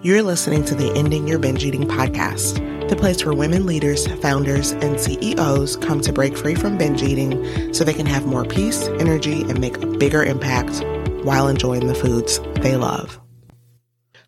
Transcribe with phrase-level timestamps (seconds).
[0.00, 4.70] You're listening to the Ending Your Binge Eating podcast, the place where women leaders, founders,
[4.70, 8.86] and CEOs come to break free from binge eating so they can have more peace,
[9.00, 10.84] energy, and make a bigger impact
[11.24, 13.18] while enjoying the foods they love.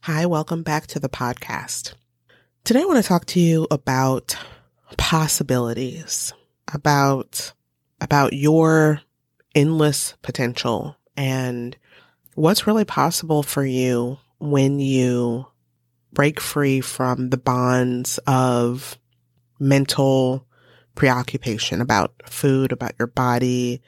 [0.01, 1.94] Hi, welcome back to the podcast.
[2.64, 4.37] Today I want to talk to you about
[4.96, 6.32] possibilities,
[6.74, 7.52] about
[8.00, 9.02] about your
[9.54, 11.76] endless potential and
[12.34, 15.46] what's really possible for you when you
[16.12, 18.98] break free from the bonds of
[19.59, 20.47] mental
[20.95, 23.80] preoccupation about food, about your body,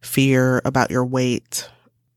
[0.00, 1.68] fear about your weight.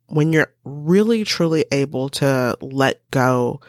[0.08, 3.60] When you're really truly able to let go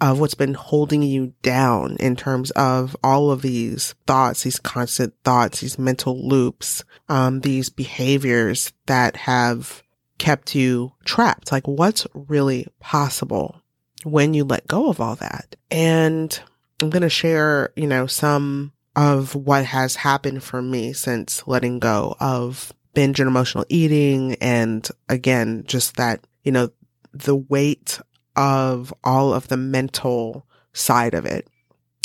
[0.00, 5.14] of what's been holding you down in terms of all of these thoughts, these constant
[5.24, 9.82] thoughts, these mental loops, um, these behaviors that have
[10.18, 11.52] kept you trapped.
[11.52, 13.59] Like what's really possible
[14.04, 15.56] when you let go of all that?
[15.70, 16.38] And
[16.80, 21.78] I'm going to share, you know, some of what has happened for me since letting
[21.78, 24.34] go of binge and emotional eating.
[24.40, 26.70] And again, just that, you know,
[27.12, 28.00] the weight
[28.36, 31.48] of all of the mental side of it.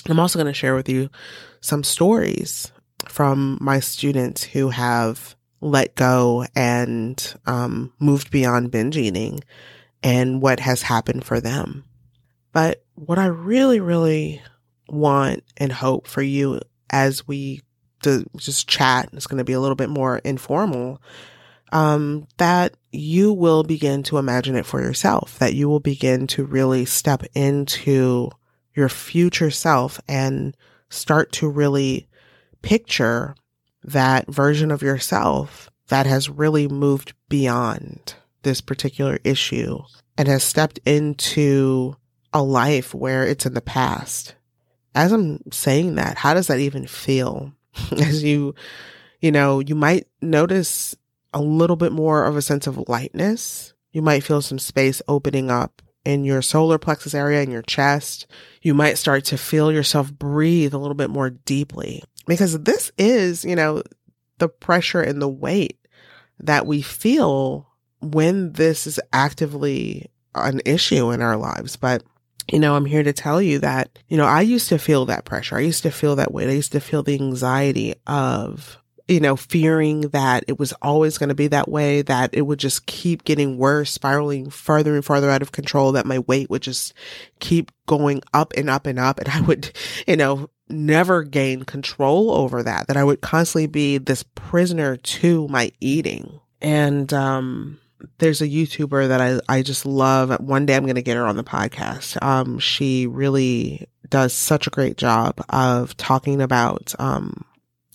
[0.08, 1.10] I'm also going to share with you
[1.62, 2.72] some stories
[3.08, 9.40] from my students who have let go and um, moved beyond binge eating
[10.06, 11.84] and what has happened for them.
[12.54, 14.40] But what I really, really
[14.88, 16.62] want and hope for you
[16.92, 17.64] as we
[18.04, 21.02] to just chat, it's going to be a little bit more informal,
[21.72, 26.46] um, that you will begin to imagine it for yourself, that you will begin to
[26.46, 28.30] really step into
[28.76, 30.56] your future self and
[30.90, 32.08] start to really
[32.62, 33.36] picture
[33.84, 38.14] that version of yourself that has really moved beyond
[38.46, 39.80] this particular issue
[40.18, 41.98] and has stepped into
[42.32, 44.36] a life where it's in the past.
[44.94, 47.52] As I'm saying that, how does that even feel?
[47.92, 48.56] As you,
[49.20, 50.96] you know, you might notice
[51.34, 53.74] a little bit more of a sense of lightness.
[53.92, 58.28] You might feel some space opening up in your solar plexus area in your chest.
[58.62, 63.44] You might start to feel yourself breathe a little bit more deeply because this is,
[63.44, 63.84] you know,
[64.38, 65.80] the pressure and the weight
[66.40, 67.68] that we feel
[68.02, 71.76] when this is actively an issue in our lives.
[71.76, 72.04] But,
[72.52, 75.26] you know, I'm here to tell you that, you know, I used to feel that
[75.26, 75.58] pressure.
[75.58, 76.50] I used to feel that weight.
[76.50, 81.30] I used to feel the anxiety of you know, fearing that it was always going
[81.30, 85.30] to be that way, that it would just keep getting worse, spiraling further and further
[85.30, 86.94] out of control, that my weight would just
[87.40, 89.20] keep going up and up and up.
[89.20, 89.72] And I would,
[90.08, 95.48] you know, never gain control over that, that I would constantly be this prisoner to
[95.50, 96.40] my eating.
[96.62, 97.80] And, um,
[98.18, 100.40] there's a YouTuber that I, I just love.
[100.40, 102.22] One day I'm going to get her on the podcast.
[102.24, 107.46] Um, she really does such a great job of talking about, um,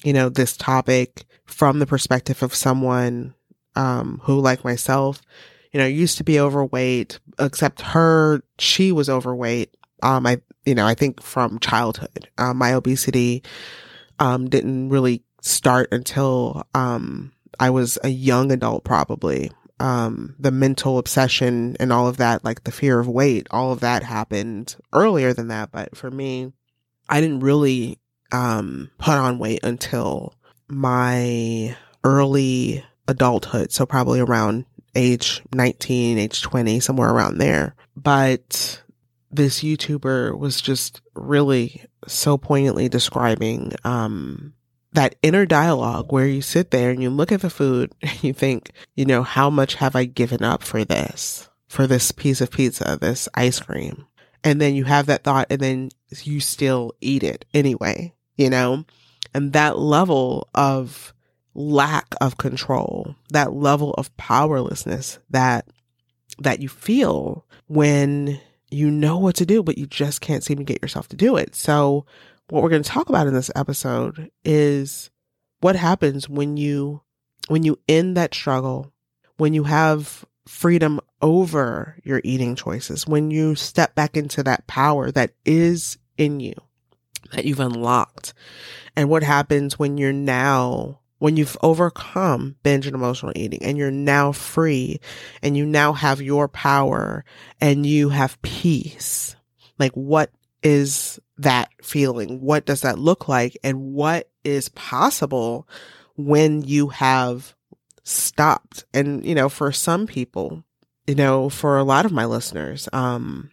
[0.02, 3.34] you know, this topic from the perspective of someone,
[3.76, 5.22] um, who like myself,
[5.72, 9.76] you know, used to be overweight, except her, she was overweight.
[10.02, 13.42] Um, I, you know, I think from childhood, um, my obesity,
[14.18, 19.50] um, didn't really start until, um, I was a young adult, probably.
[19.80, 23.80] Um, the mental obsession and all of that, like the fear of weight, all of
[23.80, 25.72] that happened earlier than that.
[25.72, 26.52] But for me,
[27.08, 27.98] I didn't really
[28.30, 30.34] um, put on weight until
[30.68, 33.72] my early adulthood.
[33.72, 37.74] So probably around age 19, age 20, somewhere around there.
[37.96, 38.82] But
[39.30, 44.54] this YouTuber was just really so poignantly describing, um,
[44.92, 48.32] that inner dialogue where you sit there and you look at the food and you
[48.32, 52.50] think, you know, how much have I given up for this, for this piece of
[52.50, 54.06] pizza, this ice cream?
[54.42, 55.90] And then you have that thought and then
[56.22, 58.86] you still eat it anyway you know,
[59.34, 61.12] and that level of
[61.52, 65.68] lack of control, that level of powerlessness that,
[66.38, 68.40] that you feel when
[68.70, 71.36] you know what to do, but you just can't seem to get yourself to do
[71.36, 71.54] it.
[71.54, 72.06] So
[72.50, 75.10] what we're going to talk about in this episode is
[75.60, 77.02] what happens when you,
[77.48, 78.92] when you end that struggle,
[79.36, 85.10] when you have freedom over your eating choices, when you step back into that power
[85.10, 86.54] that is in you
[87.32, 88.34] that you've unlocked
[88.96, 93.90] and what happens when you're now when you've overcome binge and emotional eating and you're
[93.90, 94.98] now free
[95.42, 97.24] and you now have your power
[97.60, 99.36] and you have peace.
[99.78, 100.30] Like what
[100.62, 102.40] is that feeling?
[102.40, 103.56] What does that look like?
[103.62, 105.66] And what is possible
[106.16, 107.54] when you have
[108.04, 108.84] stopped?
[108.92, 110.64] And you know for some people
[111.06, 113.50] you know for a lot of my listeners um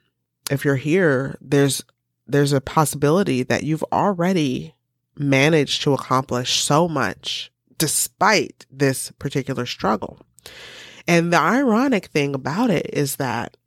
[0.50, 1.84] if you're here, there's,
[2.26, 4.76] there's a possibility that you've already
[5.18, 10.20] managed to accomplish so much despite this particular struggle.
[11.08, 13.58] And the ironic thing about it is that,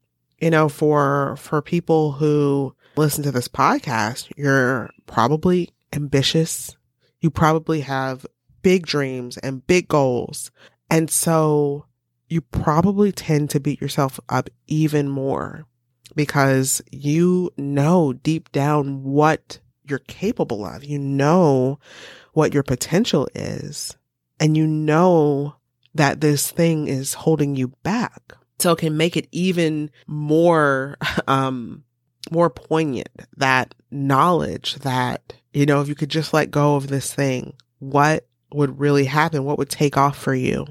[0.40, 6.76] you know, for, for people who listen to this podcast, you're probably ambitious.
[7.20, 8.26] You probably have
[8.62, 10.50] big dreams and big goals.
[10.90, 11.86] And so
[12.28, 15.66] you probably tend to beat yourself up even more
[16.14, 20.84] because you know deep down what you're capable of.
[20.84, 21.78] You know
[22.34, 23.96] what your potential is
[24.38, 25.54] and you know
[25.94, 28.34] that this thing is holding you back.
[28.58, 31.84] So it can make it even more, um,
[32.30, 37.12] more poignant that knowledge that, you know, if you could just let go of this
[37.14, 39.44] thing, what would really happen?
[39.44, 40.66] What would take off for you?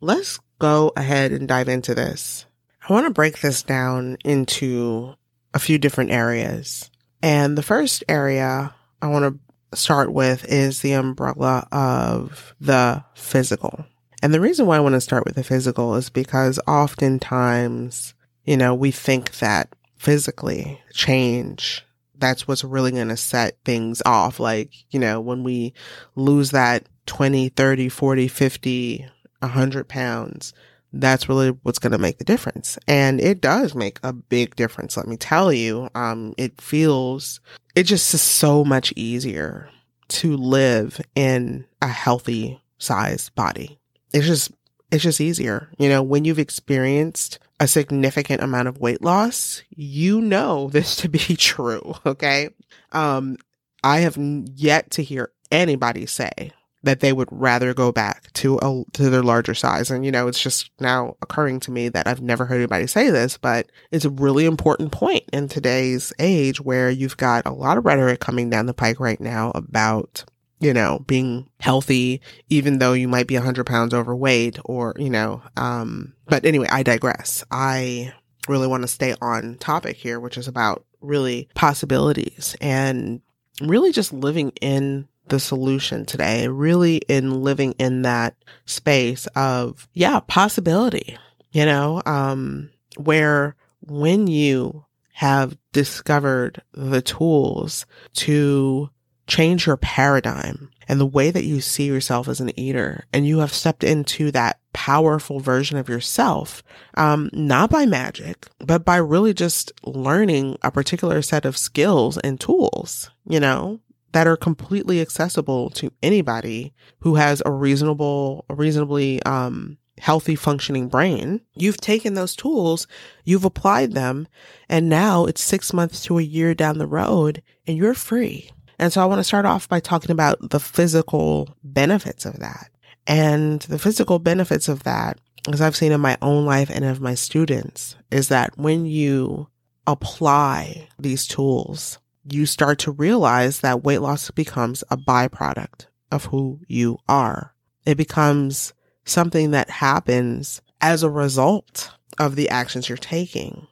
[0.00, 2.46] Let's go ahead and dive into this.
[2.88, 5.14] I want to break this down into
[5.54, 6.90] a few different areas.
[7.22, 9.40] And the first area I want
[9.70, 13.84] to start with is the umbrella of the physical.
[14.22, 18.14] And the reason why I want to start with the physical is because oftentimes,
[18.44, 21.86] you know, we think that physically change,
[22.18, 24.40] that's what's really going to set things off.
[24.40, 25.74] Like, you know, when we
[26.16, 29.06] lose that 20, 30, 40, 50,
[29.38, 30.52] 100 pounds,
[30.92, 32.78] that's really what's going to make the difference.
[32.88, 34.96] And it does make a big difference.
[34.96, 37.40] Let me tell you, um, it feels,
[37.76, 39.70] it just is so much easier
[40.08, 43.78] to live in a healthy size body
[44.12, 44.52] it's just
[44.92, 45.70] it's just easier.
[45.78, 51.08] You know, when you've experienced a significant amount of weight loss, you know this to
[51.08, 52.50] be true, okay?
[52.92, 53.38] Um
[53.82, 54.16] I have
[54.54, 56.52] yet to hear anybody say
[56.84, 60.28] that they would rather go back to a to their larger size and you know
[60.28, 64.04] it's just now occurring to me that I've never heard anybody say this but it's
[64.04, 68.50] a really important point in today's age where you've got a lot of rhetoric coming
[68.50, 70.24] down the pike right now about
[70.62, 75.42] you know, being healthy, even though you might be 100 pounds overweight or, you know,
[75.56, 77.44] um, but anyway, I digress.
[77.50, 78.14] I
[78.48, 83.20] really want to stay on topic here, which is about really possibilities and
[83.60, 90.20] really just living in the solution today, really in living in that space of, yeah,
[90.20, 91.18] possibility,
[91.50, 98.90] you know, um, where when you have discovered the tools to
[99.32, 103.06] change your paradigm and the way that you see yourself as an eater.
[103.14, 106.62] And you have stepped into that powerful version of yourself,
[106.98, 112.38] um, not by magic, but by really just learning a particular set of skills and
[112.38, 113.80] tools, you know,
[114.12, 120.88] that are completely accessible to anybody who has a reasonable, a reasonably, um, healthy functioning
[120.88, 121.40] brain.
[121.54, 122.86] You've taken those tools,
[123.24, 124.28] you've applied them,
[124.68, 128.50] and now it's six months to a year down the road and you're free.
[128.82, 132.68] And so I want to start off by talking about the physical benefits of that.
[133.06, 135.20] And the physical benefits of that,
[135.52, 139.46] as I've seen in my own life and of my students, is that when you
[139.86, 146.58] apply these tools, you start to realize that weight loss becomes a byproduct of who
[146.66, 147.54] you are.
[147.86, 148.72] It becomes
[149.04, 153.68] something that happens as a result of the actions you're taking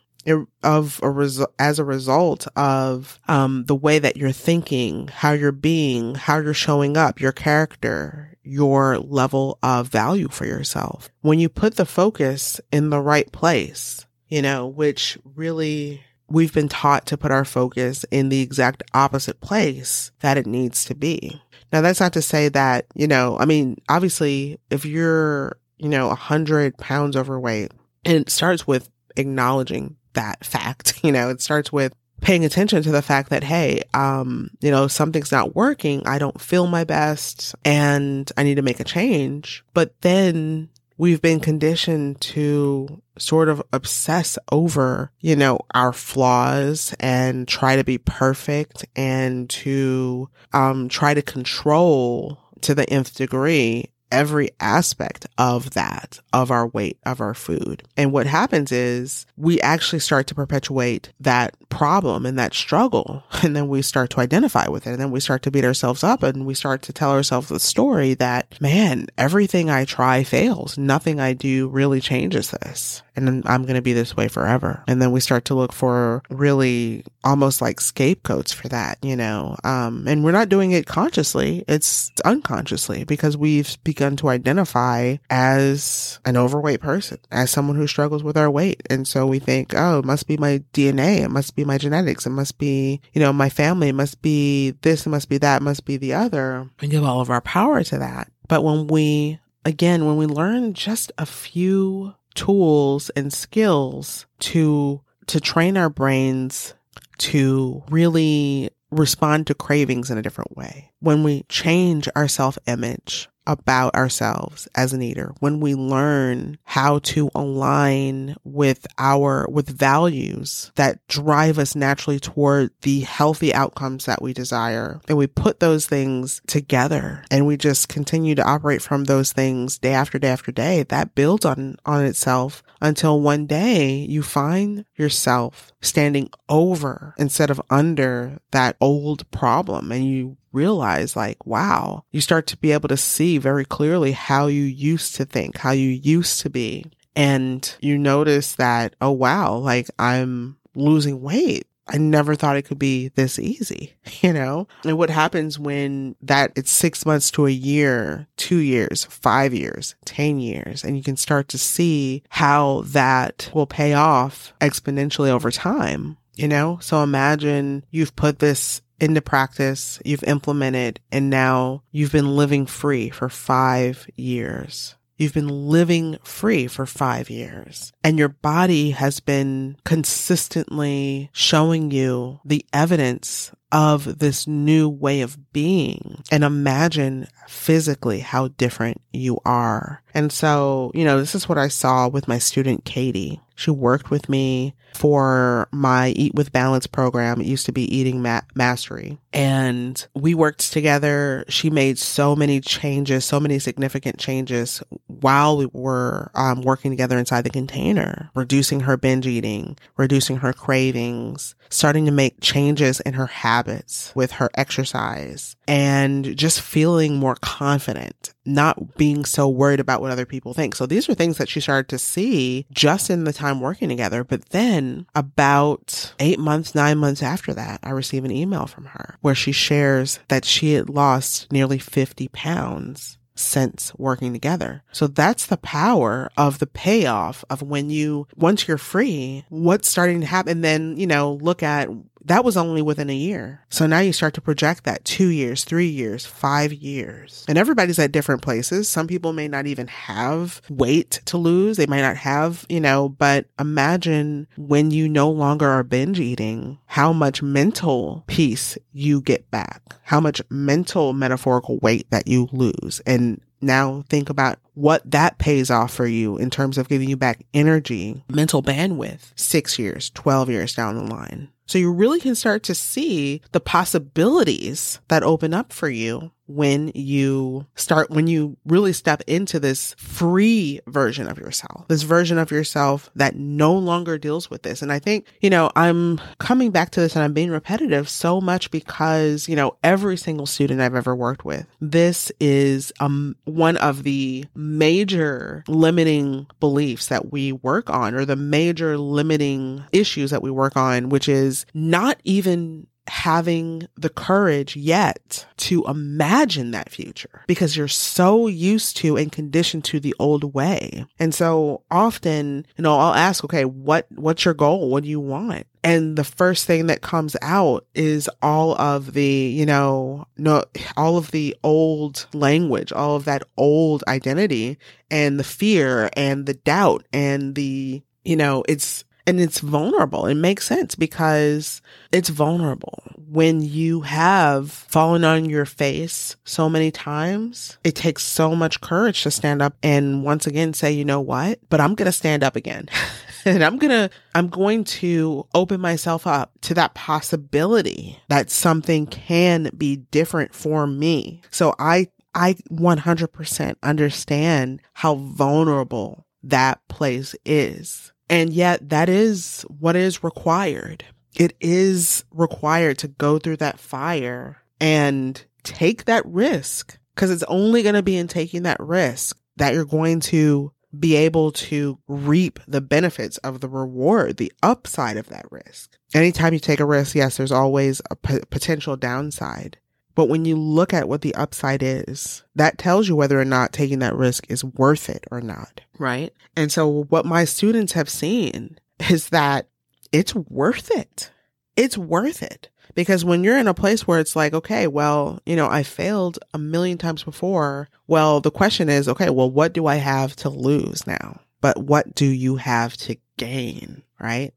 [0.63, 5.53] of a resu- as a result of um, the way that you're thinking, how you're
[5.53, 11.11] being, how you're showing up, your character, your level of value for yourself.
[11.21, 16.69] When you put the focus in the right place, you know, which really we've been
[16.69, 21.41] taught to put our focus in the exact opposite place that it needs to be.
[21.73, 26.11] Now that's not to say that, you know, I mean, obviously if you're, you know,
[26.11, 27.73] a hundred pounds overweight
[28.05, 30.99] and it starts with acknowledging that fact.
[31.03, 34.87] You know, it starts with paying attention to the fact that, hey, um, you know,
[34.87, 36.07] something's not working.
[36.07, 39.65] I don't feel my best and I need to make a change.
[39.73, 47.49] But then we've been conditioned to sort of obsess over, you know, our flaws and
[47.49, 54.51] try to be perfect and to, um, try to control to the nth degree every
[54.61, 57.83] aspect of that, of our weight, of our food.
[57.97, 63.25] And what happens is we actually start to perpetuate that problem and that struggle.
[63.43, 64.91] And then we start to identify with it.
[64.91, 67.59] And then we start to beat ourselves up and we start to tell ourselves the
[67.59, 70.77] story that, man, everything I try fails.
[70.77, 73.03] Nothing I do really changes this.
[73.17, 74.85] And I'm going to be this way forever.
[74.87, 79.57] And then we start to look for really almost like scapegoats for that, you know?
[79.65, 81.65] Um, and we're not doing it consciously.
[81.67, 87.87] It's unconsciously because we've become begun to identify as an overweight person, as someone who
[87.87, 88.83] struggles with our weight.
[88.89, 91.21] And so we think, oh, it must be my DNA.
[91.21, 92.25] It must be my genetics.
[92.25, 93.89] It must be, you know, my family.
[93.91, 95.07] It must be this.
[95.07, 95.61] It must be that.
[95.61, 96.71] It must be the other.
[96.81, 98.33] And give all of our power to that.
[98.49, 105.41] But when we, again, when we learn just a few tools and skills to, to
[105.41, 106.73] train our brains
[107.19, 110.91] to really respond to cravings in a different way.
[111.01, 117.01] When we change our self image, about ourselves as an eater, when we learn how
[117.01, 124.23] to align with our, with values that drive us naturally toward the healthy outcomes that
[124.23, 129.05] we desire, and we put those things together and we just continue to operate from
[129.05, 133.95] those things day after day after day, that builds on, on itself until one day
[133.95, 141.47] you find yourself standing over instead of under that old problem and you realize like,
[141.47, 145.59] wow, you start to be able to see very clearly how you used to think,
[145.59, 146.87] how you used to be.
[147.17, 151.67] And you notice that, oh wow, like I'm losing weight.
[151.93, 154.69] I never thought it could be this easy, you know?
[154.85, 159.97] And what happens when that it's six months to a year, two years, five years,
[160.05, 165.51] 10 years, and you can start to see how that will pay off exponentially over
[165.51, 166.79] time, you know?
[166.81, 173.11] So imagine you've put this into practice, you've implemented, and now you've been living free
[173.11, 174.95] for five years.
[175.17, 182.41] You've been living free for five years and your body has been consistently showing you
[182.43, 190.03] the evidence of this new way of being and imagine physically how different you are.
[190.15, 193.41] And so, you know, this is what I saw with my student Katie.
[193.55, 197.41] She worked with me for my Eat with Balance program.
[197.41, 199.19] It used to be Eating Ma- Mastery.
[199.35, 201.45] And we worked together.
[201.49, 207.19] She made so many changes, so many significant changes while we were um, working together
[207.19, 213.13] inside the container, reducing her binge eating, reducing her cravings, starting to make changes in
[213.13, 220.01] her habits with her exercise and just feeling more confident, not being so worried about
[220.01, 220.75] what other people think.
[220.75, 224.25] So these are things that she started to see just in the time working together.
[224.25, 229.17] But then about eight months, nine months after that, I receive an email from her
[229.21, 234.83] where she shares that she had lost nearly 50 pounds since working together.
[234.93, 240.21] So that's the power of the payoff of when you, once you're free, what's starting
[240.21, 240.51] to happen.
[240.51, 241.89] And then, you know, look at
[242.25, 243.65] that was only within a year.
[243.71, 247.45] So now you start to project that two years, three years, five years.
[247.49, 248.89] And everybody's at different places.
[248.89, 251.77] Some people may not even have weight to lose.
[251.77, 256.79] They might not have, you know, but imagine when you no longer are binge eating,
[256.87, 263.01] how much mental peace you get back, how much mental metaphorical weight that you lose.
[263.07, 267.17] And now think about what that pays off for you in terms of giving you
[267.17, 271.49] back energy, mental bandwidth, six years, 12 years down the line.
[271.71, 276.91] So you really can start to see the possibilities that open up for you when
[276.95, 282.51] you start, when you really step into this free version of yourself, this version of
[282.51, 284.83] yourself that no longer deals with this.
[284.83, 288.41] And I think, you know, I'm coming back to this and I'm being repetitive so
[288.41, 293.77] much because, you know, every single student I've ever worked with, this is um, one
[293.77, 300.43] of the major limiting beliefs that we work on or the major limiting issues that
[300.43, 307.43] we work on, which is not even having the courage yet to imagine that future
[307.49, 311.05] because you're so used to and conditioned to the old way.
[311.19, 314.91] And so often, you know, I'll ask, okay, what, what's your goal?
[314.91, 315.67] What do you want?
[315.83, 320.63] And the first thing that comes out is all of the, you know, no,
[320.97, 324.79] all of the old language, all of that old identity
[325.11, 330.27] and the fear and the doubt and the, you know, it's, and it's vulnerable.
[330.27, 333.03] It makes sense because it's vulnerable.
[333.29, 339.23] When you have fallen on your face so many times, it takes so much courage
[339.23, 341.61] to stand up and once again say, you know what?
[341.69, 342.89] But I'm going to stand up again.
[343.45, 349.07] and I'm going to, I'm going to open myself up to that possibility that something
[349.07, 351.43] can be different for me.
[351.51, 358.13] So I, I 100% understand how vulnerable that place is.
[358.31, 361.05] And yet that is what is required.
[361.35, 367.83] It is required to go through that fire and take that risk because it's only
[367.83, 372.59] going to be in taking that risk that you're going to be able to reap
[372.67, 375.97] the benefits of the reward, the upside of that risk.
[376.15, 379.79] Anytime you take a risk, yes, there's always a p- potential downside.
[380.15, 383.73] But when you look at what the upside is, that tells you whether or not
[383.73, 385.81] taking that risk is worth it or not.
[385.99, 386.33] Right.
[386.57, 389.69] And so what my students have seen is that
[390.13, 391.31] it's worth it.
[391.77, 392.69] It's worth it.
[392.95, 396.39] Because when you're in a place where it's like, okay, well, you know, I failed
[396.53, 397.89] a million times before.
[398.09, 401.41] Well, the question is, okay, well, what do I have to lose now?
[401.61, 404.03] But what do you have to gain?
[404.19, 404.53] Right.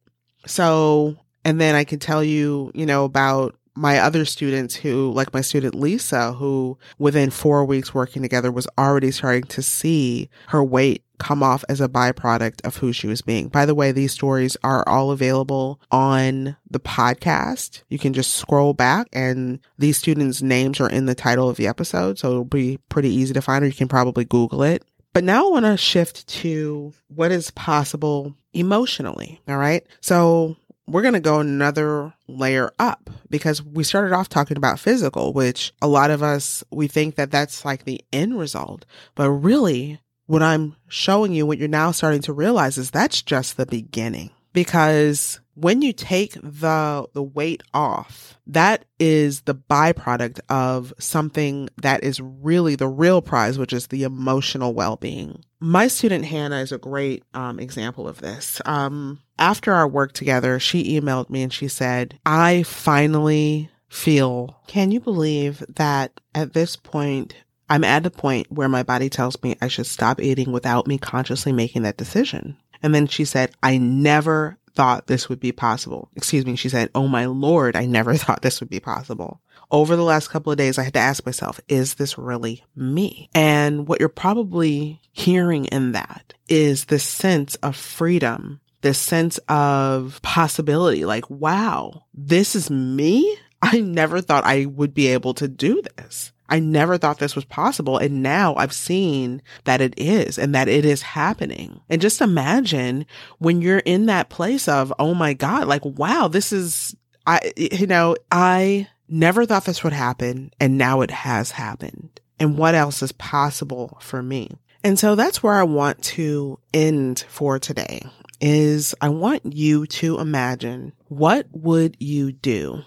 [0.48, 5.34] So, and then I can tell you, you know, about my other students who, like
[5.34, 10.64] my student Lisa, who within four weeks working together was already starting to see her
[10.64, 13.48] weight come off as a byproduct of who she was being.
[13.48, 17.84] By the way, these stories are all available on the podcast.
[17.90, 21.68] You can just scroll back and these students' names are in the title of the
[21.68, 22.20] episode.
[22.20, 24.84] So it'll be pretty easy to find, or you can probably Google it.
[25.14, 29.40] But now I want to shift to what is possible emotionally.
[29.48, 29.86] All right.
[30.02, 35.34] So we're going to go another layer up because we started off talking about physical,
[35.34, 38.86] which a lot of us, we think that that's like the end result.
[39.16, 43.58] But really, what I'm showing you, what you're now starting to realize is that's just
[43.58, 50.94] the beginning because when you take the the weight off that is the byproduct of
[51.00, 56.60] something that is really the real prize which is the emotional well-being my student hannah
[56.60, 61.42] is a great um, example of this um, after our work together she emailed me
[61.42, 67.36] and she said i finally feel can you believe that at this point
[67.70, 70.98] i'm at a point where my body tells me i should stop eating without me
[70.98, 76.10] consciously making that decision and then she said, I never thought this would be possible.
[76.16, 76.56] Excuse me.
[76.58, 79.40] She said, Oh my Lord, I never thought this would be possible.
[79.72, 83.30] Over the last couple of days, I had to ask myself, is this really me?
[83.34, 90.20] And what you're probably hearing in that is this sense of freedom, this sense of
[90.22, 91.06] possibility.
[91.06, 93.38] Like, wow, this is me.
[93.62, 96.34] I never thought I would be able to do this.
[96.50, 97.98] I never thought this was possible.
[97.98, 101.82] And now I've seen that it is and that it is happening.
[101.90, 103.06] And just imagine
[103.40, 107.88] when you're in that place of, oh my God, like, wow, this is, I, you
[107.88, 110.52] know, I never thought this would happen.
[110.60, 112.20] And now it has happened.
[112.40, 114.50] And what else is possible for me?
[114.84, 118.06] And so that's where I want to end for today
[118.42, 122.84] is I want you to imagine what would you do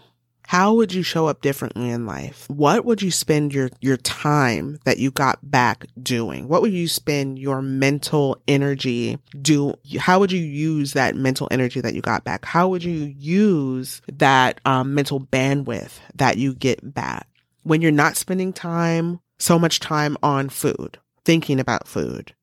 [0.46, 2.48] how would you show up differently in life?
[2.48, 6.46] What would you spend your, your time that you got back doing?
[6.46, 9.74] What would you spend your mental energy do?
[9.98, 12.44] How would you use that mental energy that you got back?
[12.44, 17.26] How would you use that um, mental bandwidth that you get back
[17.64, 22.34] when you're not spending time, so much time on food, thinking about food,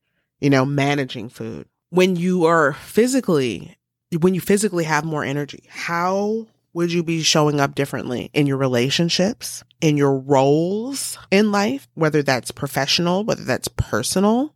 [0.42, 1.68] you know, managing food?
[1.90, 3.78] When you are physically,
[4.20, 8.58] when you physically have more energy, how would you be showing up differently in your
[8.58, 14.56] relationships, in your roles in life, whether that's professional, whether that's personal?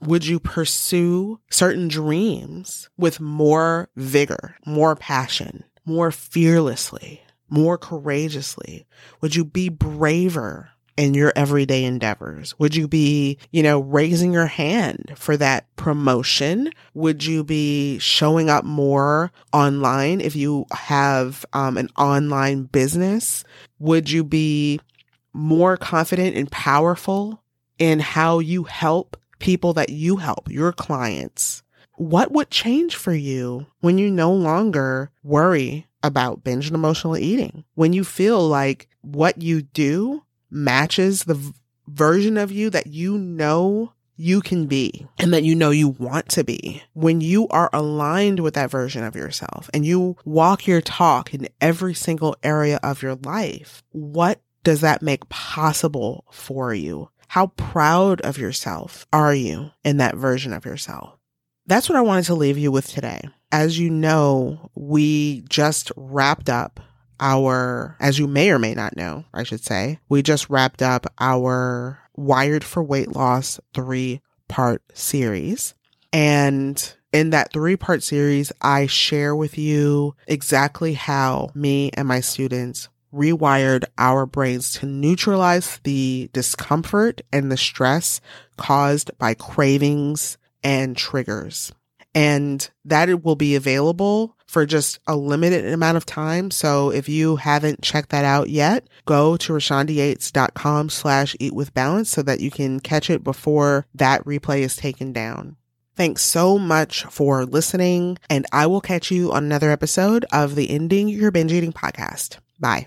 [0.00, 8.86] Would you pursue certain dreams with more vigor, more passion, more fearlessly, more courageously?
[9.20, 12.58] Would you be braver in your everyday endeavors?
[12.58, 16.70] Would you be, you know, raising your hand for that promotion?
[16.94, 23.44] Would you be showing up more online if you have um, an online business?
[23.78, 24.80] Would you be
[25.32, 27.42] more confident and powerful
[27.78, 31.62] in how you help people that you help, your clients?
[31.96, 37.64] What would change for you when you no longer worry about binge and emotional eating?
[37.74, 41.52] When you feel like what you do matches the v-
[41.88, 46.28] version of you that you know you can be and that you know you want
[46.30, 46.82] to be.
[46.94, 51.48] When you are aligned with that version of yourself and you walk your talk in
[51.60, 57.10] every single area of your life, what does that make possible for you?
[57.28, 61.18] How proud of yourself are you in that version of yourself?
[61.66, 63.20] That's what I wanted to leave you with today.
[63.52, 66.80] As you know, we just wrapped up
[67.20, 71.06] our, as you may or may not know, I should say, we just wrapped up
[71.18, 75.74] our Wired for Weight Loss three part series.
[76.12, 82.20] And in that three part series, I share with you exactly how me and my
[82.20, 88.20] students rewired our brains to neutralize the discomfort and the stress
[88.56, 91.72] caused by cravings and triggers.
[92.14, 96.50] And that it will be available for just a limited amount of time.
[96.50, 102.10] So if you haven't checked that out yet, go to rashandayates.com slash eat with balance
[102.10, 105.56] so that you can catch it before that replay is taken down.
[105.94, 110.68] Thanks so much for listening, and I will catch you on another episode of the
[110.68, 112.36] Ending Your Binge Eating podcast.
[112.60, 112.86] Bye.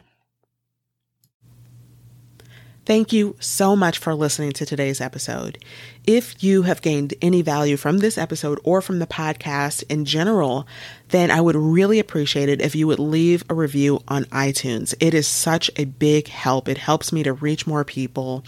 [2.89, 5.63] Thank you so much for listening to today's episode.
[6.07, 10.65] If you have gained any value from this episode or from the podcast in general,
[11.09, 14.95] then I would really appreciate it if you would leave a review on iTunes.
[14.99, 16.67] It is such a big help.
[16.67, 18.43] It helps me to reach more people.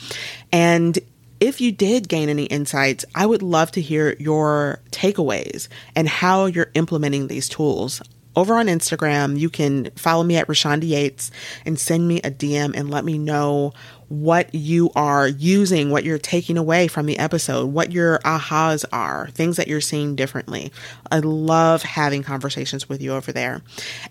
[0.52, 0.98] And
[1.40, 6.48] if you did gain any insights, I would love to hear your takeaways and how
[6.48, 8.02] you're implementing these tools
[8.36, 11.32] over on Instagram, you can follow me at Rashonda Yates
[11.66, 13.74] and send me a DM and let me know
[14.12, 19.30] what you are using, what you're taking away from the episode, what your ahas are,
[19.30, 20.72] things that you're seeing differently.
[21.10, 23.62] I love having conversations with you over there.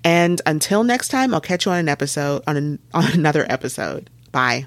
[0.03, 4.09] And until next time, I'll catch you on an episode on, an, on another episode.
[4.33, 4.67] Bye.